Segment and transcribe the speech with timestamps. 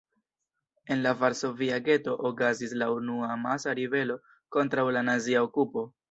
[0.93, 4.15] En la varsovia geto okazis la unua amasa ribelo
[4.57, 5.85] kontraŭ la nazia okupo.